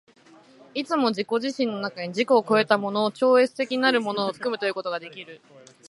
[0.73, 5.41] いつも自己自身の中に自己を越えたもの、超越的なるものを含むということができる。